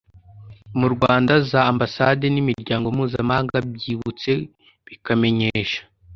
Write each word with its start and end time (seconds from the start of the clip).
Mu 0.79 0.87
Rwanda 0.93 1.33
za 1.49 1.61
Ambasade 1.71 2.25
n 2.29 2.37
Imiryango 2.43 2.87
Mpuzamahanga 2.95 3.55
byibutse 3.73 4.31
bikamenyesha 4.85 5.81